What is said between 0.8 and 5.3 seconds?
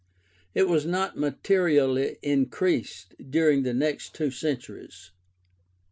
not materially increased during the next two centuries.